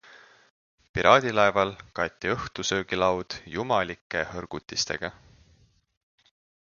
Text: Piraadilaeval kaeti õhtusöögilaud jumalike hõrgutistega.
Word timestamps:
Piraadilaeval 0.97 1.73
kaeti 1.99 2.31
õhtusöögilaud 2.35 3.37
jumalike 3.57 4.25
hõrgutistega. 4.33 5.13